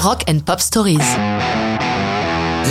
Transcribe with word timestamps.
Rock 0.00 0.22
and 0.30 0.38
Pop 0.44 0.60
Stories. 0.60 0.98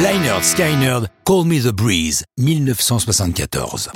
Lynyrd 0.01 0.43
Skynyrd, 0.45 1.09
Call 1.25 1.43
Me 1.43 1.61
the 1.61 1.73
Breeze, 1.73 2.23
1974. 2.37 3.89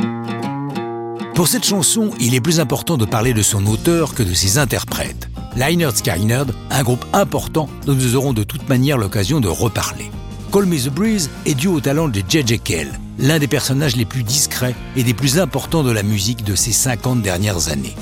Pour 1.34 1.48
cette 1.48 1.64
chanson, 1.64 2.10
il 2.20 2.36
est 2.36 2.42
plus 2.42 2.60
important 2.60 2.98
de 2.98 3.06
parler 3.06 3.34
de 3.34 3.42
son 3.42 3.66
auteur 3.68 4.16
que 4.16 4.24
de 4.24 4.34
ses 4.34 4.58
interprètes. 4.58 5.30
Lynyrd 5.56 5.96
Skynyrd, 5.96 6.54
un 6.72 6.84
groupe 6.84 7.06
important 7.14 7.70
dont 7.86 7.96
nous 7.96 8.18
aurons 8.18 8.34
de 8.34 8.44
toute 8.44 8.68
manière 8.68 8.98
l'occasion 8.98 9.40
de 9.40 9.48
reparler. 9.48 10.12
Call 10.52 10.66
Me 10.66 10.78
the 10.78 10.90
Breeze 10.90 11.30
est 11.46 11.56
dû 11.56 11.68
au 11.68 11.80
talent 11.80 12.10
de 12.10 12.22
J.J. 12.28 12.60
Kell, 12.60 12.92
l'un 13.18 13.40
des 13.40 13.48
personnages 13.48 13.96
les 13.96 14.04
plus 14.04 14.24
discrets 14.24 14.76
et 14.98 15.04
des 15.04 15.14
plus 15.14 15.40
importants 15.40 15.84
de 15.84 15.92
la 15.92 16.04
musique 16.04 16.44
de 16.44 16.56
ces 16.56 16.74
50 16.74 17.22
dernières 17.22 17.70
années. 17.70 17.96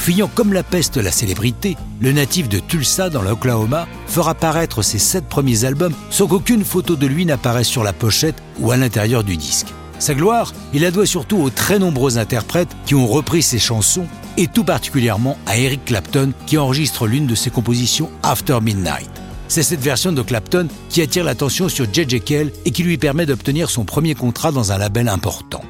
Fuyant 0.00 0.30
comme 0.34 0.54
la 0.54 0.62
peste 0.62 0.96
la 0.96 1.12
célébrité, 1.12 1.76
le 2.00 2.12
natif 2.12 2.48
de 2.48 2.58
Tulsa 2.58 3.10
dans 3.10 3.20
l'Oklahoma 3.20 3.86
fera 4.06 4.34
paraître 4.34 4.80
ses 4.80 4.98
sept 4.98 5.28
premiers 5.28 5.66
albums 5.66 5.92
sans 6.08 6.26
qu'aucune 6.26 6.64
photo 6.64 6.96
de 6.96 7.06
lui 7.06 7.26
n'apparaisse 7.26 7.68
sur 7.68 7.84
la 7.84 7.92
pochette 7.92 8.42
ou 8.60 8.70
à 8.70 8.78
l'intérieur 8.78 9.24
du 9.24 9.36
disque. 9.36 9.66
Sa 9.98 10.14
gloire, 10.14 10.54
il 10.72 10.80
la 10.80 10.90
doit 10.90 11.04
surtout 11.04 11.36
aux 11.36 11.50
très 11.50 11.78
nombreux 11.78 12.16
interprètes 12.16 12.74
qui 12.86 12.94
ont 12.94 13.06
repris 13.06 13.42
ses 13.42 13.58
chansons 13.58 14.06
et 14.38 14.46
tout 14.46 14.64
particulièrement 14.64 15.36
à 15.44 15.58
Eric 15.58 15.84
Clapton 15.84 16.32
qui 16.46 16.56
enregistre 16.56 17.06
l'une 17.06 17.26
de 17.26 17.34
ses 17.34 17.50
compositions 17.50 18.08
After 18.22 18.58
Midnight. 18.62 19.10
C'est 19.48 19.62
cette 19.62 19.82
version 19.82 20.12
de 20.12 20.22
Clapton 20.22 20.68
qui 20.88 21.02
attire 21.02 21.24
l'attention 21.24 21.68
sur 21.68 21.86
J.J. 21.92 22.22
Kell 22.22 22.52
et 22.64 22.70
qui 22.70 22.84
lui 22.84 22.96
permet 22.96 23.26
d'obtenir 23.26 23.68
son 23.68 23.84
premier 23.84 24.14
contrat 24.14 24.50
dans 24.50 24.72
un 24.72 24.78
label 24.78 25.08
important. 25.08 25.60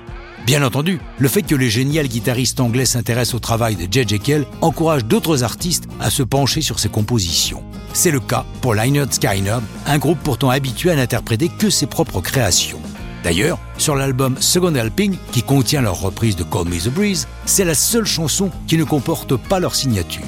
Bien 0.46 0.62
entendu, 0.64 1.00
le 1.18 1.28
fait 1.28 1.42
que 1.42 1.54
le 1.54 1.68
génial 1.68 2.08
guitariste 2.08 2.60
anglais 2.60 2.86
s'intéresse 2.86 3.34
au 3.34 3.38
travail 3.38 3.76
de 3.76 3.86
J.J. 3.90 4.18
Kell 4.20 4.46
encourage 4.62 5.04
d'autres 5.04 5.44
artistes 5.44 5.84
à 6.00 6.10
se 6.10 6.22
pencher 6.22 6.62
sur 6.62 6.78
ses 6.78 6.88
compositions. 6.88 7.62
C'est 7.92 8.10
le 8.10 8.20
cas 8.20 8.44
pour 8.60 8.74
Lynyrd 8.74 9.12
Skynyrd, 9.12 9.62
un 9.86 9.98
groupe 9.98 10.18
pourtant 10.24 10.50
habitué 10.50 10.90
à 10.90 10.96
n'interpréter 10.96 11.48
que 11.48 11.70
ses 11.70 11.86
propres 11.86 12.20
créations. 12.20 12.80
D'ailleurs, 13.22 13.58
sur 13.76 13.94
l'album 13.94 14.36
Second 14.40 14.74
Helping, 14.74 15.16
qui 15.30 15.42
contient 15.42 15.82
leur 15.82 16.00
reprise 16.00 16.36
de 16.36 16.44
Call 16.44 16.64
Me 16.64 16.78
the 16.78 16.88
Breeze, 16.88 17.28
c'est 17.44 17.64
la 17.64 17.74
seule 17.74 18.06
chanson 18.06 18.50
qui 18.66 18.78
ne 18.78 18.84
comporte 18.84 19.36
pas 19.36 19.60
leur 19.60 19.74
signature. 19.74 20.24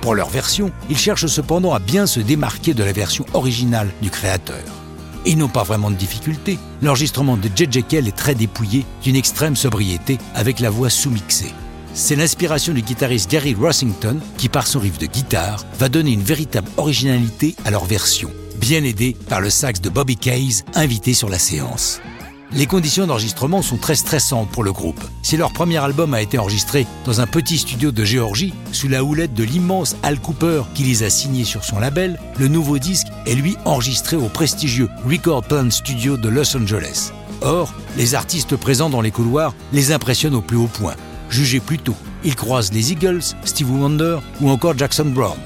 Pour 0.00 0.16
leur 0.16 0.28
version, 0.28 0.72
ils 0.90 0.98
cherchent 0.98 1.26
cependant 1.26 1.72
à 1.72 1.78
bien 1.78 2.06
se 2.06 2.18
démarquer 2.18 2.74
de 2.74 2.82
la 2.82 2.92
version 2.92 3.24
originale 3.32 3.92
du 4.02 4.10
créateur. 4.10 4.81
Ils 5.24 5.38
n'ont 5.38 5.48
pas 5.48 5.62
vraiment 5.62 5.90
de 5.90 5.96
difficulté. 5.96 6.58
L'enregistrement 6.82 7.36
de 7.36 7.48
J.J. 7.54 7.84
Kell 7.84 8.08
est 8.08 8.16
très 8.16 8.34
dépouillé, 8.34 8.84
d'une 9.02 9.16
extrême 9.16 9.56
sobriété, 9.56 10.18
avec 10.34 10.60
la 10.60 10.70
voix 10.70 10.90
sous-mixée. 10.90 11.52
C'est 11.94 12.16
l'inspiration 12.16 12.72
du 12.72 12.82
guitariste 12.82 13.30
Gary 13.30 13.54
Rossington 13.54 14.18
qui, 14.38 14.48
par 14.48 14.66
son 14.66 14.80
riff 14.80 14.98
de 14.98 15.06
guitare, 15.06 15.64
va 15.78 15.88
donner 15.88 16.12
une 16.12 16.22
véritable 16.22 16.68
originalité 16.76 17.54
à 17.64 17.70
leur 17.70 17.84
version, 17.84 18.30
bien 18.56 18.82
aidé 18.82 19.14
par 19.28 19.40
le 19.40 19.50
sax 19.50 19.80
de 19.80 19.90
Bobby 19.90 20.16
Case, 20.16 20.64
invité 20.74 21.12
sur 21.12 21.28
la 21.28 21.38
séance. 21.38 22.00
Les 22.54 22.66
conditions 22.66 23.06
d'enregistrement 23.06 23.62
sont 23.62 23.78
très 23.78 23.94
stressantes 23.94 24.50
pour 24.50 24.62
le 24.62 24.72
groupe. 24.72 25.02
Si 25.22 25.38
leur 25.38 25.54
premier 25.54 25.78
album 25.78 26.12
a 26.12 26.20
été 26.20 26.38
enregistré 26.38 26.86
dans 27.06 27.22
un 27.22 27.26
petit 27.26 27.56
studio 27.56 27.92
de 27.92 28.04
Géorgie, 28.04 28.52
sous 28.72 28.88
la 28.88 29.02
houlette 29.02 29.32
de 29.32 29.42
l'immense 29.42 29.96
Al 30.02 30.20
Cooper 30.20 30.64
qui 30.74 30.82
les 30.82 31.02
a 31.02 31.08
signés 31.08 31.44
sur 31.44 31.64
son 31.64 31.78
label, 31.78 32.20
le 32.38 32.48
nouveau 32.48 32.78
disque 32.78 33.06
est 33.26 33.34
lui 33.34 33.56
enregistré 33.64 34.16
au 34.16 34.28
prestigieux 34.28 34.90
Record 35.08 35.44
Plant 35.44 35.70
Studio 35.70 36.18
de 36.18 36.28
Los 36.28 36.54
Angeles. 36.54 37.12
Or, 37.40 37.72
les 37.96 38.14
artistes 38.14 38.56
présents 38.56 38.90
dans 38.90 39.00
les 39.00 39.10
couloirs 39.10 39.54
les 39.72 39.90
impressionnent 39.90 40.34
au 40.34 40.42
plus 40.42 40.58
haut 40.58 40.66
point. 40.66 40.94
Jugez 41.30 41.60
plutôt, 41.60 41.96
ils 42.22 42.36
croisent 42.36 42.72
les 42.72 42.92
Eagles, 42.92 43.22
Steve 43.44 43.70
Wonder 43.70 44.18
ou 44.42 44.50
encore 44.50 44.76
Jackson 44.76 45.06
Brown. 45.06 45.38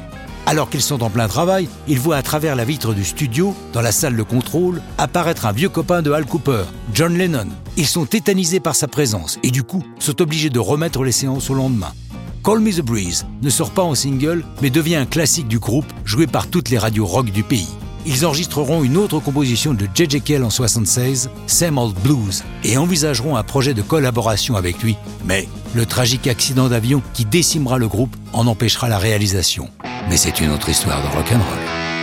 Alors 0.48 0.70
qu'ils 0.70 0.80
sont 0.80 1.02
en 1.02 1.10
plein 1.10 1.26
travail, 1.26 1.68
ils 1.88 1.98
voient 1.98 2.16
à 2.16 2.22
travers 2.22 2.54
la 2.54 2.64
vitre 2.64 2.94
du 2.94 3.04
studio, 3.04 3.52
dans 3.72 3.80
la 3.80 3.90
salle 3.90 4.16
de 4.16 4.22
contrôle, 4.22 4.80
apparaître 4.96 5.44
un 5.44 5.50
vieux 5.50 5.68
copain 5.68 6.02
de 6.02 6.12
Al 6.12 6.24
Cooper, 6.24 6.62
John 6.94 7.18
Lennon. 7.18 7.48
Ils 7.76 7.88
sont 7.88 8.06
tétanisés 8.06 8.60
par 8.60 8.76
sa 8.76 8.86
présence 8.86 9.40
et 9.42 9.50
du 9.50 9.64
coup 9.64 9.82
sont 9.98 10.22
obligés 10.22 10.48
de 10.48 10.60
remettre 10.60 11.02
les 11.02 11.10
séances 11.10 11.50
au 11.50 11.54
lendemain. 11.54 11.92
Call 12.44 12.60
Me 12.60 12.72
the 12.72 12.80
Breeze 12.80 13.26
ne 13.42 13.50
sort 13.50 13.72
pas 13.72 13.82
en 13.82 13.96
single, 13.96 14.44
mais 14.62 14.70
devient 14.70 14.94
un 14.94 15.04
classique 15.06 15.48
du 15.48 15.58
groupe, 15.58 15.92
joué 16.04 16.28
par 16.28 16.46
toutes 16.46 16.70
les 16.70 16.78
radios 16.78 17.06
rock 17.06 17.32
du 17.32 17.42
pays. 17.42 17.68
Ils 18.06 18.24
enregistreront 18.24 18.84
une 18.84 18.98
autre 18.98 19.18
composition 19.18 19.74
de 19.74 19.88
J.J. 19.92 20.20
Kell 20.20 20.44
en 20.44 20.50
76, 20.50 21.28
Same 21.48 21.76
Old 21.76 21.96
Blues, 22.04 22.44
et 22.62 22.78
envisageront 22.78 23.34
un 23.34 23.42
projet 23.42 23.74
de 23.74 23.82
collaboration 23.82 24.54
avec 24.54 24.80
lui. 24.80 24.96
Mais 25.24 25.48
le 25.74 25.86
tragique 25.86 26.28
accident 26.28 26.68
d'avion 26.68 27.02
qui 27.14 27.24
décimera 27.24 27.78
le 27.78 27.88
groupe 27.88 28.14
en 28.32 28.46
empêchera 28.46 28.88
la 28.88 28.98
réalisation. 28.98 29.68
Mais 30.08 30.16
c'est 30.16 30.40
une 30.40 30.50
autre 30.50 30.68
histoire 30.68 31.02
de 31.02 31.08
rock'n'roll. 31.08 31.95